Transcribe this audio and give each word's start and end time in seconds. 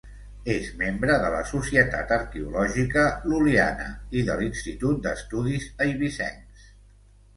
És 0.51 0.69
membre 0.77 1.17
de 1.23 1.27
la 1.33 1.41
Societat 1.49 2.13
Arqueològica 2.15 3.03
Lul·liana 3.33 3.87
i 4.21 4.25
de 4.31 4.41
l'Institut 4.41 5.05
d'Estudis 5.07 5.69
Eivissencs. 5.87 6.69